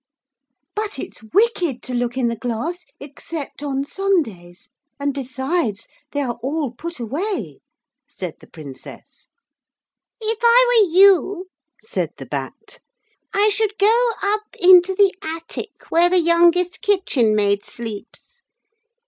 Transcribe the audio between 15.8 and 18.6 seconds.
where the youngest kitchenmaid sleeps.